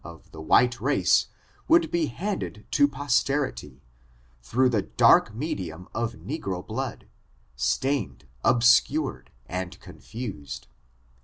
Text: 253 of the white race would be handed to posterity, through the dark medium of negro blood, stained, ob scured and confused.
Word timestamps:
253 0.01 0.17
of 0.27 0.31
the 0.31 0.41
white 0.49 0.81
race 0.81 1.27
would 1.67 1.91
be 1.91 2.07
handed 2.07 2.65
to 2.71 2.87
posterity, 2.87 3.83
through 4.41 4.67
the 4.67 4.81
dark 4.81 5.31
medium 5.35 5.87
of 5.93 6.13
negro 6.15 6.65
blood, 6.65 7.05
stained, 7.55 8.25
ob 8.43 8.61
scured 8.63 9.27
and 9.45 9.79
confused. 9.79 10.65